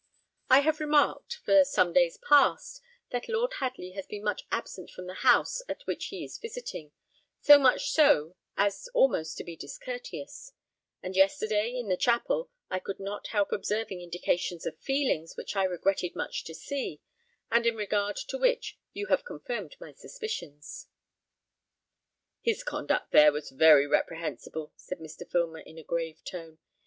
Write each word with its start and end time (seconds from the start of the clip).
I 0.49 0.61
have 0.61 0.79
remarked, 0.79 1.41
for 1.45 1.63
some 1.63 1.93
days 1.93 2.17
past, 2.17 2.81
that 3.11 3.29
Lord 3.29 3.53
Hadley 3.59 3.91
has 3.91 4.07
been 4.07 4.23
much 4.23 4.41
absent 4.51 4.89
from 4.89 5.05
the 5.05 5.13
house 5.21 5.61
at 5.69 5.85
which 5.85 6.05
he 6.07 6.23
is 6.23 6.39
visiting, 6.39 6.91
so 7.39 7.59
much 7.59 7.91
so 7.91 8.35
as 8.57 8.89
almost 8.95 9.37
to 9.37 9.43
be 9.43 9.55
discourteous; 9.55 10.53
and 11.03 11.15
yesterday, 11.15 11.77
in 11.77 11.87
the 11.87 11.95
chapel, 11.97 12.49
I 12.67 12.79
could 12.79 12.99
not 12.99 13.27
help 13.27 13.51
observing 13.51 14.01
indications 14.01 14.65
of 14.65 14.79
feelings 14.79 15.37
which 15.37 15.55
I 15.55 15.65
regretted 15.65 16.15
much 16.15 16.45
to 16.45 16.55
see, 16.55 16.99
and 17.51 17.67
in 17.67 17.75
regard 17.75 18.15
to 18.29 18.39
which 18.39 18.79
you 18.93 19.05
have 19.09 19.23
confirmed 19.23 19.75
my 19.79 19.93
suspicions." 19.93 20.87
"His 22.41 22.63
conduct 22.63 23.11
there 23.11 23.31
was 23.31 23.51
very 23.51 23.85
reprehensible," 23.85 24.73
said 24.75 24.97
Mr. 24.97 25.29
Filmer, 25.29 25.59
in 25.59 25.77
a 25.77 25.83
grave 25.83 26.23
tone. 26.23 26.57